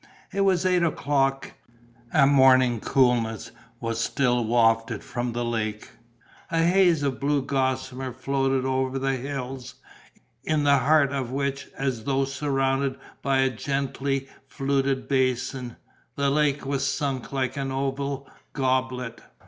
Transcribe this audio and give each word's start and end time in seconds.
It 0.31 0.41
was 0.41 0.65
eight 0.65 0.81
o'clock; 0.81 1.53
a 2.11 2.25
morning 2.25 2.79
coolness 2.79 3.51
was 3.79 3.99
still 3.99 4.43
wafted 4.43 5.03
from 5.03 5.31
the 5.33 5.45
lake; 5.45 5.91
a 6.49 6.63
haze 6.63 7.03
of 7.03 7.19
blue 7.19 7.43
gossamer 7.43 8.11
floated 8.11 8.65
over 8.65 8.97
the 8.97 9.15
hills, 9.17 9.75
in 10.43 10.63
the 10.63 10.79
heart 10.79 11.13
of 11.13 11.29
which, 11.31 11.67
as 11.77 12.05
though 12.05 12.25
surrounded 12.25 12.97
by 13.21 13.41
a 13.41 13.51
gently 13.51 14.27
fluted 14.47 15.07
basin, 15.07 15.75
the 16.15 16.31
lake 16.31 16.65
was 16.65 16.83
sunk 16.83 17.31
like 17.31 17.55
an 17.55 17.71
oval 17.71 18.27
goblet. 18.53 19.21